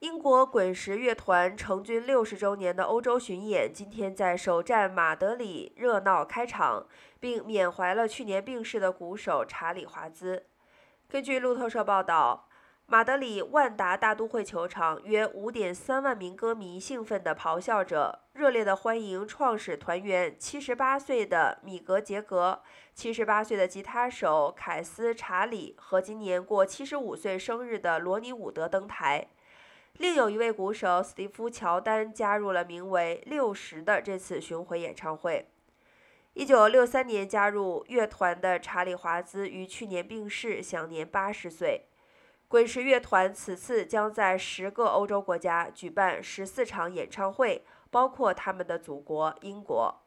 [0.00, 6.86] 英国滚石乐团成军六十周年的欧洲巡演今天在首站马德里热闹开场，
[7.20, 10.46] 并缅怀了去年病逝的鼓手查理·华兹。
[11.06, 12.48] 根据路透社报道，
[12.86, 22.62] 马德里万达大都会球场约五点三万名歌迷兴奋地咆哮着，热烈地欢迎创始团员七十八岁的米格·杰格、
[22.94, 29.28] 七十八岁的吉他手凯斯·查理和今年过七十五岁生日的罗尼·伍德登台。
[29.98, 35.50] 另有一位鼓手斯蒂夫·乔丹加入了名为“六十”的这次巡回演唱会。
[36.34, 41.86] 一九六三年加入乐团的查理·华兹于去年病逝，享年八十岁。
[42.48, 50.02] 滚石乐团此次将在十个欧洲国家举办十四场演唱会，包括他们的祖国英国。